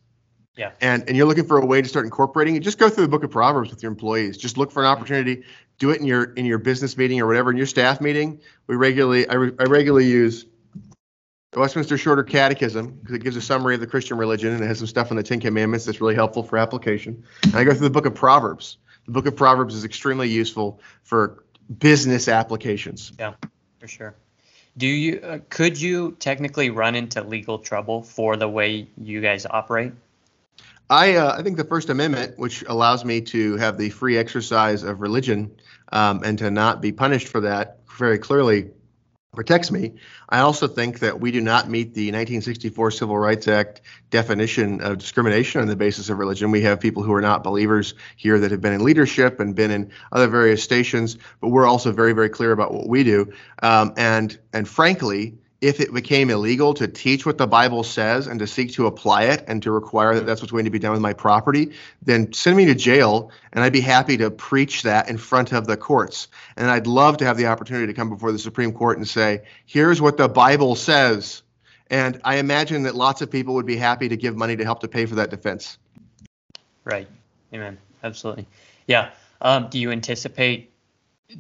[0.56, 0.72] Yeah.
[0.82, 2.60] And and you're looking for a way to start incorporating it.
[2.60, 4.38] Just go through the book of Proverbs with your employees.
[4.38, 5.44] Just look for an opportunity.
[5.78, 8.42] Do it in your in your business meeting or whatever in your staff meeting.
[8.68, 10.46] We regularly I, re, I regularly use
[11.52, 14.68] the Westminster Shorter Catechism because it gives a summary of the Christian religion and it
[14.68, 17.24] has some stuff on the Ten Commandments that's really helpful for application.
[17.44, 18.78] And I go through the book of Proverbs.
[19.06, 21.44] The book of Proverbs is extremely useful for
[21.80, 23.12] business applications.
[23.18, 23.34] Yeah,
[23.80, 24.16] for sure.
[24.78, 29.46] Do you uh, could you technically run into legal trouble for the way you guys
[29.46, 29.94] operate?
[30.90, 34.84] I uh, I think the First Amendment, which allows me to have the free exercise
[34.84, 35.60] of religion
[35.92, 38.70] um, and to not be punished for that, very clearly
[39.36, 39.94] protects me.
[40.28, 44.98] I also think that we do not meet the 1964 Civil Rights Act definition of
[44.98, 46.52] discrimination on the basis of religion.
[46.52, 49.72] We have people who are not believers here that have been in leadership and been
[49.72, 53.32] in other various stations, but we're also very, very clear about what we do.
[53.62, 58.40] Um, and and frankly, if it became illegal to teach what the Bible says and
[58.40, 60.94] to seek to apply it and to require that that's what's going to be done
[60.94, 65.10] with my property, then send me to jail and I'd be happy to preach that
[65.10, 66.30] in front of the courts.
[66.56, 69.42] And I'd love to have the opportunity to come before the Supreme Court and say,
[69.66, 71.42] here's what the Bible says.
[71.88, 74.80] And I imagine that lots of people would be happy to give money to help
[74.82, 75.78] to pay for that defense.
[76.86, 77.08] Right.
[77.54, 77.78] Amen.
[78.04, 78.48] Absolutely.
[78.88, 79.10] Yeah.
[79.42, 80.72] Um, do you anticipate,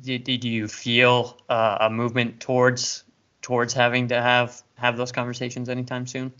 [0.01, 3.03] do, do you feel uh, a movement towards
[3.49, 6.31] towards having to have have those conversations anytime soon?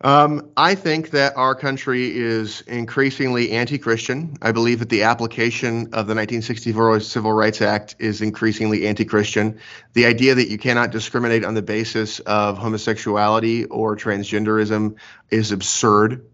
[0.00, 4.36] Um, I think that our country is increasingly anti-Christian.
[4.40, 9.58] I believe that the application of the 1964 Civil Rights Act is increasingly anti-Christian.
[9.94, 14.94] The idea that you cannot discriminate on the basis of homosexuality or transgenderism
[15.30, 16.26] is absurd.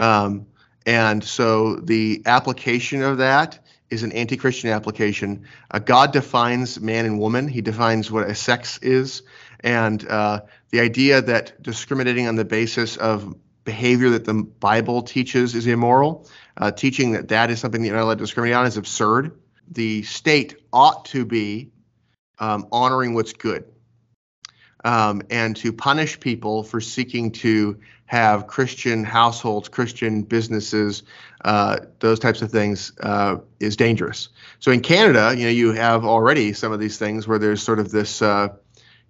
[0.00, 0.46] Um,
[0.84, 3.63] and so the application of that
[3.94, 5.46] is an anti-Christian application.
[5.70, 7.48] Uh, God defines man and woman.
[7.48, 9.22] He defines what a sex is,
[9.60, 15.54] and uh, the idea that discriminating on the basis of behavior that the Bible teaches
[15.54, 18.66] is immoral, uh, teaching that that is something that you're not allowed to discriminate on
[18.66, 19.38] is absurd.
[19.70, 21.70] The state ought to be
[22.38, 23.64] um, honoring what's good.
[24.84, 31.04] Um, and to punish people for seeking to have Christian households, Christian businesses,
[31.44, 34.30] uh, those types of things uh, is dangerous.
[34.60, 37.78] So in Canada, you know, you have already some of these things where there's sort
[37.78, 38.48] of this, uh,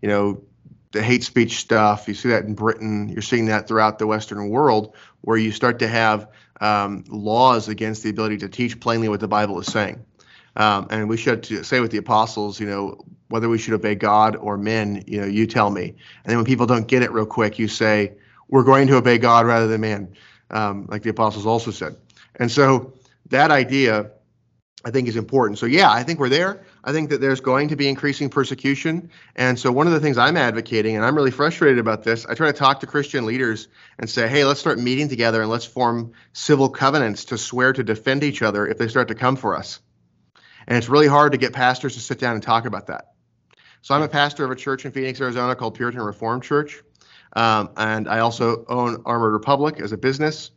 [0.03, 0.43] you know,
[0.91, 2.09] the hate speech stuff.
[2.09, 3.09] You see that in Britain.
[3.09, 6.29] You're seeing that throughout the Western world, where you start to have
[6.61, 10.05] um, laws against the ability to teach plainly what the Bible is saying.
[10.57, 14.37] Um, and we should say with the apostles, you know, whether we should obey God
[14.37, 15.89] or men, you know, you tell me.
[15.89, 18.13] And then when people don't get it real quick, you say,
[18.49, 20.15] we're going to obey God rather than man,
[20.51, 21.97] um, like the apostles also said.
[22.37, 22.95] And so
[23.31, 24.11] that idea,
[24.85, 25.59] I think, is important.
[25.59, 26.65] So, yeah, I think we're there.
[26.83, 29.11] I think that there's going to be increasing persecution.
[29.37, 32.35] And so, one of the things I'm advocating, and I'm really frustrated about this, I
[32.35, 33.69] try to talk to Christian leaders
[33.99, 37.85] and say, hey, let's start meeting together and let's form civil covenants to swear to
[37.85, 39.81] defend each other if they start to come for us.
[40.67, 43.13] And it's really hard to get pastors to sit down and talk about that.
[43.83, 46.83] So, I'm a pastor of a church in Phoenix, Arizona called Puritan Reformed Church.
[47.37, 50.51] Um, and I also own Armored Republic as a business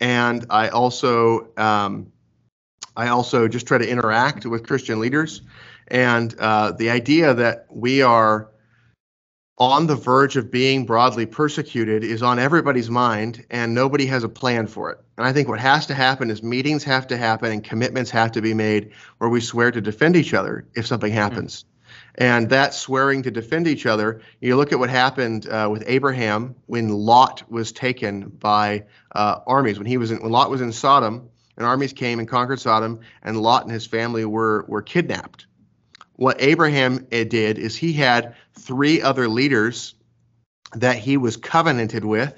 [0.00, 2.12] and I also um,
[2.96, 5.42] I also just try to interact with Christian leaders,
[5.88, 8.50] and uh, the idea that we are
[9.58, 14.28] on the verge of being broadly persecuted is on everybody's mind, and nobody has a
[14.28, 14.98] plan for it.
[15.16, 18.32] And I think what has to happen is meetings have to happen and commitments have
[18.32, 21.18] to be made where we swear to defend each other if something hmm.
[21.18, 21.62] happens.
[21.62, 21.75] Mm-hmm.
[22.18, 26.54] And that swearing to defend each other, you look at what happened uh, with Abraham
[26.66, 29.78] when Lot was taken by uh, armies.
[29.78, 33.00] When he was in, when Lot was in Sodom, and armies came and conquered Sodom,
[33.22, 35.46] and Lot and his family were were kidnapped.
[36.14, 39.94] What Abraham uh, did is he had three other leaders
[40.74, 42.34] that he was covenanted with,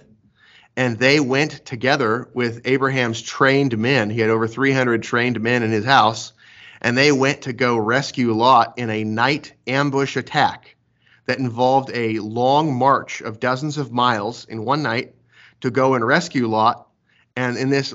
[0.76, 4.10] and they went together with Abraham's trained men.
[4.10, 6.32] He had over 300 trained men in his house
[6.80, 10.76] and they went to go rescue Lot in a night ambush attack
[11.26, 15.14] that involved a long march of dozens of miles in one night
[15.60, 16.88] to go and rescue Lot.
[17.36, 17.94] And in this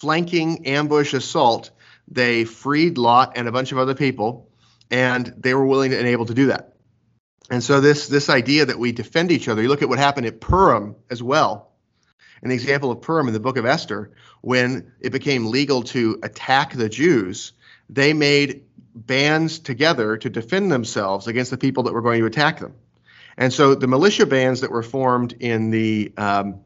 [0.00, 1.70] flanking ambush assault,
[2.08, 4.50] they freed Lot and a bunch of other people.
[4.90, 6.74] and they were willing and able to do that.
[7.50, 10.26] And so this this idea that we defend each other, you look at what happened
[10.26, 11.72] at Purim as well.
[12.42, 16.74] An example of Purim in the book of Esther, when it became legal to attack
[16.74, 17.52] the Jews,
[17.88, 22.60] they made bands together to defend themselves against the people that were going to attack
[22.60, 22.74] them.
[23.36, 26.60] And so the militia bands that were formed in the um,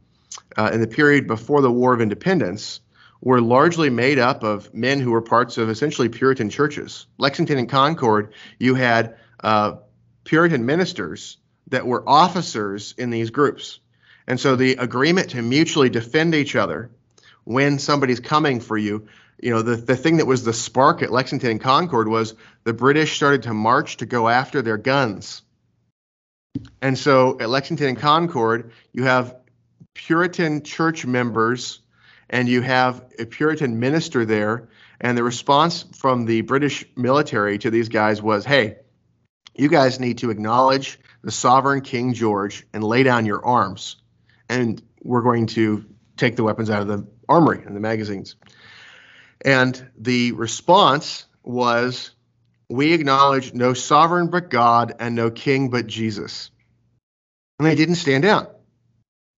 [0.56, 2.80] uh, in the period before the War of Independence
[3.20, 7.06] were largely made up of men who were parts of essentially Puritan churches.
[7.18, 9.76] Lexington and Concord, you had uh,
[10.24, 13.80] Puritan ministers that were officers in these groups.
[14.26, 16.90] And so the agreement to mutually defend each other
[17.44, 19.08] when somebody's coming for you,
[19.40, 22.72] you know, the, the thing that was the spark at Lexington and Concord was the
[22.72, 25.42] British started to march to go after their guns.
[26.82, 29.36] And so at Lexington and Concord, you have
[29.94, 31.80] Puritan church members
[32.30, 34.68] and you have a Puritan minister there.
[35.00, 38.78] And the response from the British military to these guys was, hey,
[39.54, 43.96] you guys need to acknowledge the sovereign King George and lay down your arms.
[44.48, 45.84] And we're going to
[46.16, 48.36] take the weapons out of the armory and the magazines.
[49.44, 52.10] And the response was,
[52.68, 56.50] we acknowledge no sovereign but God and no king but Jesus.
[57.58, 58.46] And they didn't stand down.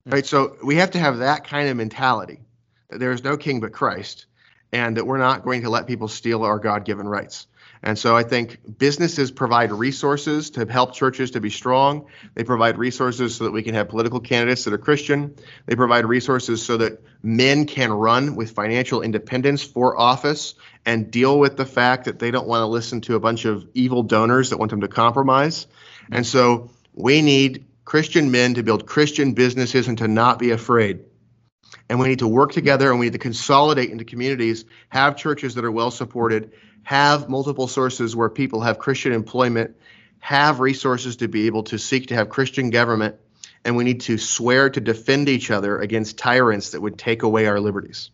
[0.07, 0.11] Hmm.
[0.13, 0.27] Right?
[0.27, 2.41] So we have to have that kind of mentality
[2.89, 4.27] that there is no king but Christ,
[4.73, 7.47] and that we're not going to let people steal our God given rights.
[7.83, 12.07] And so I think businesses provide resources to help churches to be strong.
[12.35, 15.35] They provide resources so that we can have political candidates that are Christian.
[15.65, 21.39] They provide resources so that men can run with financial independence for office and deal
[21.39, 24.51] with the fact that they don't want to listen to a bunch of evil donors
[24.51, 25.67] that want them to compromise.
[26.13, 31.01] And so we need Christian men to build Christian businesses and to not be afraid
[31.91, 35.57] and we need to work together and we need to consolidate into communities, have churches
[35.57, 39.77] that are well supported, have multiple sources where people have Christian employment,
[40.19, 43.17] have resources to be able to seek to have Christian government,
[43.65, 47.47] and we need to swear to defend each other against tyrants that would take away
[47.47, 48.11] our liberties.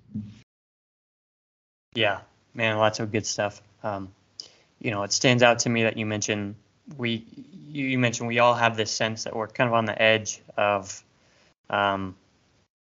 [1.94, 2.20] Yeah,
[2.55, 3.62] man, lots of good stuff.
[3.83, 4.12] Um,
[4.81, 6.57] you know, it stands out to me that you mentioned
[6.96, 7.26] we
[7.68, 11.02] you mentioned we all have this sense that we're kind of on the edge of
[11.68, 12.14] um,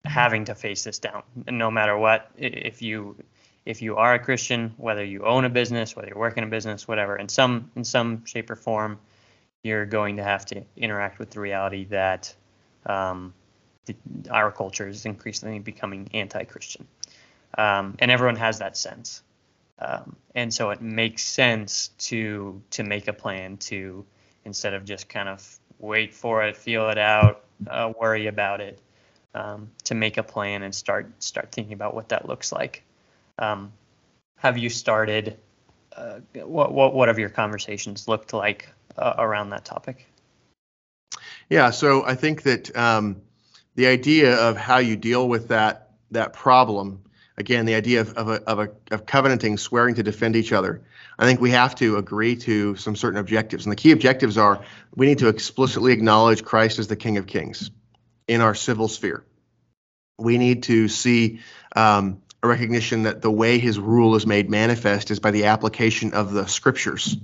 [0.03, 3.15] having to face this down no matter what if you
[3.67, 6.51] if you are a christian whether you own a business whether you're working in a
[6.51, 8.99] business whatever in some in some shape or form
[9.63, 12.33] you're going to have to interact with the reality that
[12.85, 13.33] um,
[13.85, 13.95] the,
[14.31, 16.87] our culture is increasingly becoming anti-christian
[17.57, 19.21] um, and everyone has that sense
[19.79, 24.05] um, and so it makes sense to to make a plan to
[24.45, 28.79] instead of just kind of wait for it feel it out uh, worry about it
[29.33, 32.83] um, to make a plan and start start thinking about what that looks like.
[33.39, 33.71] Um,
[34.37, 35.37] have you started?
[35.95, 40.07] Uh, what what what have your conversations looked like uh, around that topic?
[41.49, 43.21] Yeah, so I think that um,
[43.75, 47.01] the idea of how you deal with that that problem,
[47.37, 50.81] again, the idea of of, a, of, a, of covenanting, swearing to defend each other.
[51.19, 54.63] I think we have to agree to some certain objectives, and the key objectives are
[54.95, 57.71] we need to explicitly acknowledge Christ as the King of Kings
[58.27, 59.23] in our civil sphere.
[60.19, 61.41] We need to see
[61.75, 66.33] um, recognition that the way his rule is made manifest is by the application of
[66.33, 67.17] the scriptures.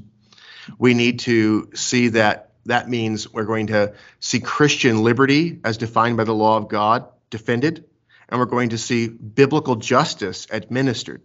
[0.77, 6.17] We need to see that that means we're going to see Christian liberty as defined
[6.17, 7.85] by the law of God defended,
[8.29, 11.21] and we're going to see biblical justice administered.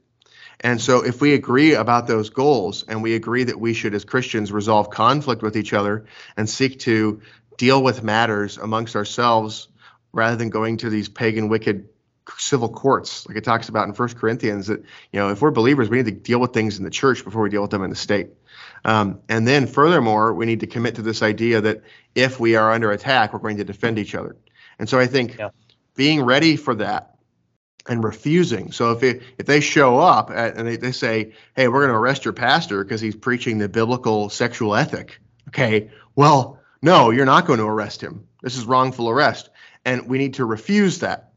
[0.61, 4.05] And so, if we agree about those goals and we agree that we should, as
[4.05, 6.07] Christians, resolve conflict with each other
[6.37, 7.21] and seek to
[7.57, 9.69] deal with matters amongst ourselves
[10.13, 11.89] rather than going to these pagan, wicked
[12.37, 14.67] civil courts, like it talks about in First Corinthians.
[14.67, 14.81] That
[15.13, 17.43] you know, if we're believers, we need to deal with things in the church before
[17.43, 18.29] we deal with them in the state.
[18.85, 21.83] Um, and then, furthermore, we need to commit to this idea that
[22.15, 24.37] if we are under attack, we're going to defend each other.
[24.79, 25.51] And so, I think yeah.
[25.95, 27.17] being ready for that
[27.89, 28.71] and refusing.
[28.73, 31.93] So if it, if they show up at, and they, they say, "Hey, we're going
[31.93, 37.27] to arrest your pastor because he's preaching the biblical sexual ethic," okay, well no, you're
[37.27, 38.27] not going to arrest him.
[38.43, 39.51] This is wrongful arrest.
[39.85, 41.28] And we need to refuse that.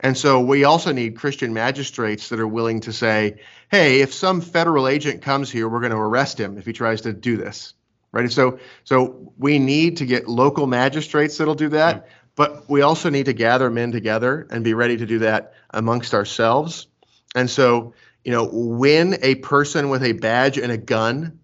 [0.00, 3.40] And so we also need Christian magistrates that are willing to say,
[3.70, 7.02] hey, if some federal agent comes here, we're going to arrest him if he tries
[7.02, 7.74] to do this.
[8.12, 8.30] Right.
[8.30, 13.26] So so we need to get local magistrates that'll do that, but we also need
[13.26, 16.86] to gather men together and be ready to do that amongst ourselves.
[17.34, 17.94] And so,
[18.24, 21.40] you know, when a person with a badge and a gun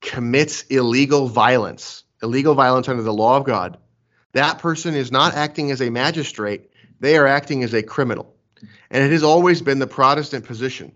[0.00, 3.78] commits illegal violence, illegal violence under the law of God,
[4.32, 6.70] that person is not acting as a magistrate,
[7.02, 8.32] they are acting as a criminal.
[8.90, 10.92] And it has always been the Protestant position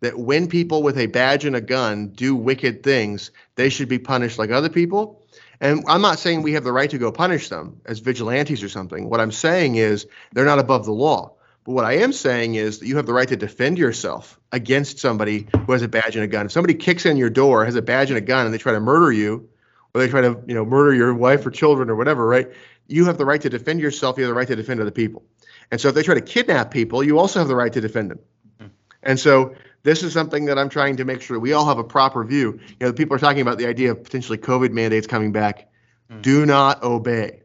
[0.00, 3.98] that when people with a badge and a gun do wicked things, they should be
[3.98, 5.22] punished like other people.
[5.60, 8.70] And I'm not saying we have the right to go punish them as vigilantes or
[8.70, 9.10] something.
[9.10, 11.34] What I'm saying is they're not above the law.
[11.64, 14.98] But what I am saying is that you have the right to defend yourself against
[14.98, 16.46] somebody who has a badge and a gun.
[16.46, 18.72] If somebody kicks in your door, has a badge and a gun, and they try
[18.72, 19.48] to murder you,
[19.94, 22.50] or they try to, you know, murder your wife or children or whatever, right?
[22.88, 24.16] You have the right to defend yourself.
[24.16, 25.22] You have the right to defend other people.
[25.70, 28.10] And so if they try to kidnap people, you also have the right to defend
[28.10, 28.18] them.
[28.60, 28.68] Mm-hmm.
[29.02, 31.84] And so this is something that I'm trying to make sure we all have a
[31.84, 32.60] proper view.
[32.80, 35.68] You know, people are talking about the idea of potentially COVID mandates coming back.
[36.10, 36.22] Mm.
[36.22, 37.42] Do not obey.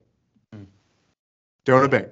[0.55, 0.65] Mm.
[1.65, 2.07] Don't obey.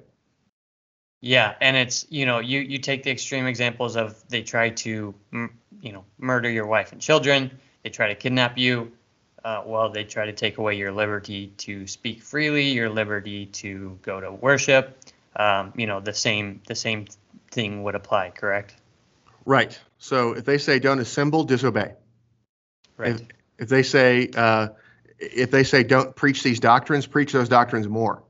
[1.21, 5.15] Yeah, and it's you know you you take the extreme examples of they try to
[5.31, 7.49] you know murder your wife and children,
[7.83, 8.91] they try to kidnap you.
[9.46, 13.96] Uh, well, they try to take away your liberty to speak freely, your liberty to
[14.02, 14.98] go to worship.
[15.36, 17.06] Um, you know the same the same
[17.52, 18.74] thing would apply, correct?
[19.46, 19.80] Right.
[20.00, 21.93] So if they say don't assemble, disobey.
[22.98, 23.12] Right.
[23.12, 23.22] If,
[23.60, 24.70] if they say uh,
[25.20, 28.24] if they say don't preach these doctrines, preach those doctrines more.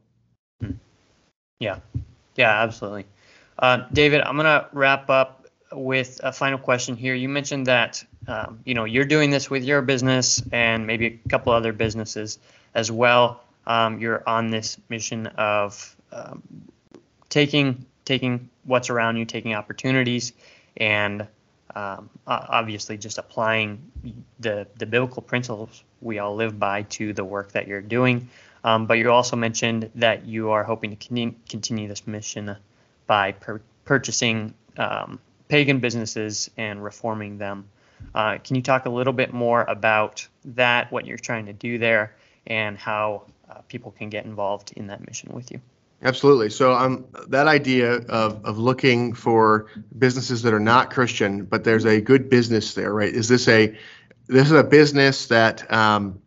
[0.59, 0.71] Hmm.
[1.59, 1.79] Yeah.
[2.35, 3.05] Yeah, absolutely.
[3.57, 7.15] Uh, David, I'm gonna wrap up with a final question here.
[7.15, 11.29] You mentioned that um, you know you're doing this with your business and maybe a
[11.29, 12.39] couple other businesses
[12.73, 13.41] as well.
[13.67, 16.43] Um, you're on this mission of um,
[17.29, 20.33] taking taking what's around you, taking opportunities,
[20.77, 21.27] and
[21.75, 23.91] um, obviously just applying
[24.39, 28.29] the the biblical principles we all live by to the work that you're doing.
[28.63, 32.55] Um, but you also mentioned that you are hoping to continue this mission
[33.05, 37.69] by per- purchasing um, pagan businesses and reforming them.
[38.13, 41.77] Uh, can you talk a little bit more about that, what you're trying to do
[41.77, 42.15] there,
[42.47, 45.59] and how uh, people can get involved in that mission with you?
[46.01, 46.49] Absolutely.
[46.49, 49.67] So um, that idea of, of looking for
[49.97, 53.11] businesses that are not Christian, but there's a good business there, right?
[53.11, 53.75] Is this a
[54.27, 56.21] this is a business that um,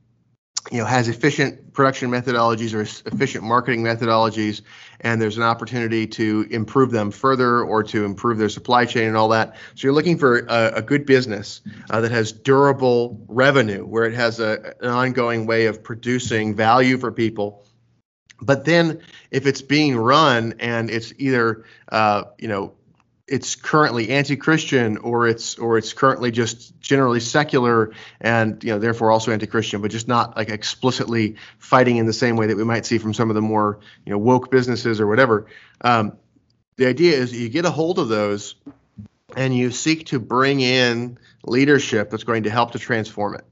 [0.71, 4.63] you know has efficient production methodologies or efficient marketing methodologies,
[5.01, 9.17] and there's an opportunity to improve them further or to improve their supply chain and
[9.17, 9.57] all that.
[9.75, 11.61] So you're looking for a, a good business
[11.91, 16.99] uh, that has durable revenue, where it has a, an ongoing way of producing value
[16.99, 17.65] for people
[18.41, 19.01] but then
[19.31, 22.75] if it's being run and it's either uh, you know
[23.29, 29.11] it's currently anti-Christian or it's or it's currently just generally secular and you know therefore
[29.11, 32.87] also anti-Christian, but just not like explicitly fighting in the same way that we might
[32.87, 35.47] see from some of the more you know woke businesses or whatever.
[35.83, 36.17] Um,
[36.77, 38.55] the idea is you get a hold of those
[39.37, 43.45] and you seek to bring in leadership that's going to help to transform it.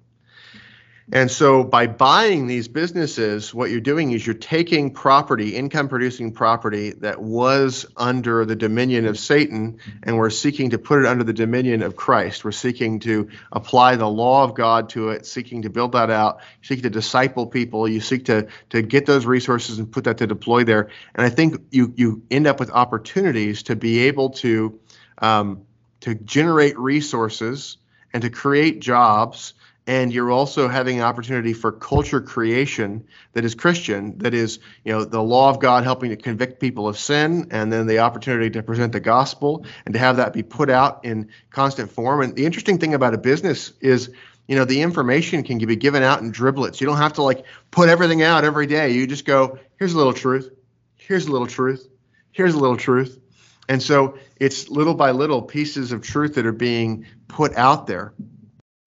[1.13, 6.33] And so by buying these businesses, what you're doing is you're taking property, income producing
[6.33, 11.23] property that was under the dominion of Satan, and we're seeking to put it under
[11.23, 12.45] the dominion of Christ.
[12.45, 16.41] We're seeking to apply the law of God to it, seeking to build that out,
[16.63, 17.87] seek to disciple people.
[17.87, 20.91] You seek to, to get those resources and put that to deploy there.
[21.15, 24.81] And I think you, you end up with opportunities to be able to,
[25.19, 25.67] um,
[26.01, 27.77] to generate resources
[28.13, 29.55] and to create jobs
[29.87, 34.93] and you're also having an opportunity for culture creation that is Christian, that is, you
[34.93, 38.51] know, the law of God helping to convict people of sin, and then the opportunity
[38.51, 42.21] to present the gospel and to have that be put out in constant form.
[42.21, 44.11] And the interesting thing about a business is,
[44.49, 46.81] you know, the information can be given out in driblets.
[46.81, 48.91] You don't have to like put everything out every day.
[48.91, 50.51] You just go, here's a little truth,
[50.97, 51.89] here's a little truth,
[52.33, 53.21] here's a little truth.
[53.69, 58.13] And so it's little by little pieces of truth that are being put out there.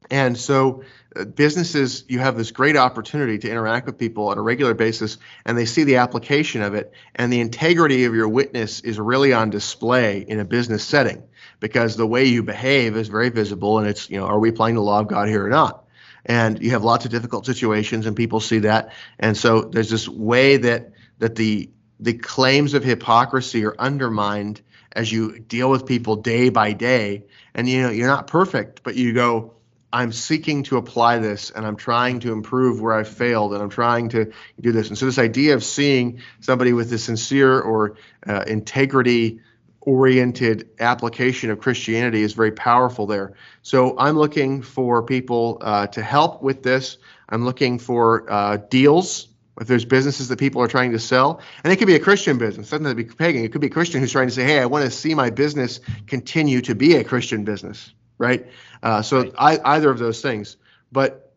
[0.10, 0.84] And so
[1.16, 5.18] uh, businesses, you have this great opportunity to interact with people on a regular basis,
[5.46, 9.34] and they see the application of it, and the integrity of your witness is really
[9.34, 11.24] on display in a business setting
[11.60, 14.76] because the way you behave is very visible, and it's you know, are we applying
[14.76, 15.86] the law of God here or not?
[16.26, 20.08] And you have lots of difficult situations, and people see that, and so there's this
[20.08, 26.16] way that that the the claims of hypocrisy are undermined as you deal with people
[26.16, 29.54] day by day, and you know you're not perfect, but you go
[29.92, 33.70] I'm seeking to apply this and I'm trying to improve where I failed and I'm
[33.70, 34.90] trying to do this.
[34.90, 37.96] And so, this idea of seeing somebody with a sincere or
[38.28, 39.42] uh, integrity
[39.82, 43.34] oriented application of Christianity is very powerful there.
[43.64, 46.98] So, I'm looking for people uh, to help with this.
[47.28, 49.28] I'm looking for uh, deals.
[49.60, 52.38] If there's businesses that people are trying to sell, and it could be a Christian
[52.38, 53.44] business, doesn't have to be pagan.
[53.44, 55.32] It could be a Christian who's trying to say, "Hey, I want to see my
[55.32, 58.46] business continue to be a Christian business." Right?
[58.84, 59.34] Uh, so right.
[59.38, 60.58] I, either of those things.
[60.92, 61.34] But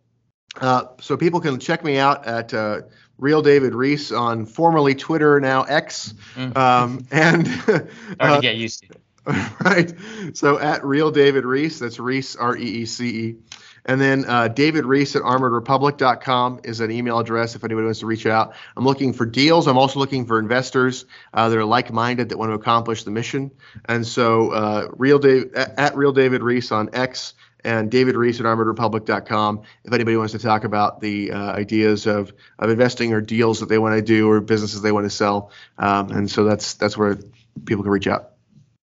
[0.61, 2.83] uh, so people can check me out at uh,
[3.17, 6.13] Real David Reece on formerly Twitter, now X.
[6.35, 6.57] Mm.
[6.57, 8.99] Um, and hard to get used to.
[9.65, 9.95] right.
[10.35, 13.37] So at real David Reece, that's Reece R E E C E.
[13.85, 18.07] And then uh, David Reece at armoredrepublic.com is an email address if anybody wants to
[18.07, 18.55] reach out.
[18.77, 19.67] I'm looking for deals.
[19.67, 21.05] I'm also looking for investors
[21.35, 23.51] uh, that are like-minded that want to accomplish the mission.
[23.87, 28.41] And so uh, real Dave, at, at real David Reece on X and David Reece
[28.41, 33.21] at armoredrepublic.com if anybody wants to talk about the uh, ideas of, of investing or
[33.21, 35.51] deals that they want to do or businesses they want to sell.
[35.79, 37.19] Um, and so that's that's where
[37.65, 38.31] people can reach out.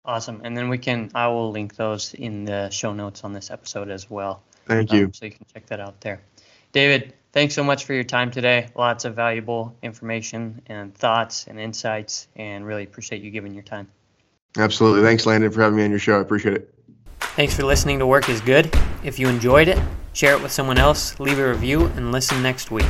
[0.06, 0.41] Awesome.
[0.43, 3.89] And then we can I will link those in the show notes on this episode
[3.89, 4.43] as well.
[4.68, 5.05] Thank you.
[5.05, 6.22] Um, so you can check that out there.
[6.72, 8.68] David, thanks so much for your time today.
[8.76, 13.88] Lots of valuable information and thoughts and insights, and really appreciate you giving your time.
[14.57, 15.01] Absolutely.
[15.01, 16.18] Thanks, Landon, for having me on your show.
[16.18, 16.74] I appreciate it.
[17.20, 18.74] Thanks for listening to Work is Good.
[19.03, 19.80] If you enjoyed it,
[20.13, 22.86] share it with someone else, leave a review, and listen next week.